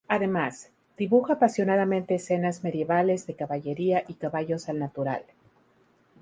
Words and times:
Además, 0.07 0.71
dibuja 0.97 1.33
apasionadamente 1.33 2.15
escenas 2.15 2.63
medievales 2.63 3.27
de 3.27 3.35
caballería 3.35 4.03
y 4.07 4.15
caballos 4.15 4.67
al 4.67 4.79
natural. 4.79 5.21